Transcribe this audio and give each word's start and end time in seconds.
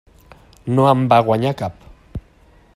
No 0.77 0.87
en 0.93 1.03
va 1.13 1.19
guanyar 1.29 1.53
cap. 1.63 1.87